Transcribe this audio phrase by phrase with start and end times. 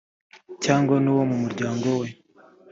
[0.63, 2.07] cyangwa n uwo mu muryango we